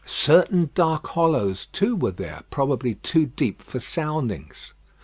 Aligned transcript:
Certain 0.03 0.71
dark 0.73 1.05
hollows, 1.09 1.67
too, 1.67 1.95
were 1.95 2.09
there, 2.09 2.41
probably 2.49 2.95
too 2.95 3.27
deep 3.27 3.61
for 3.61 3.79
soundings. 3.79 4.73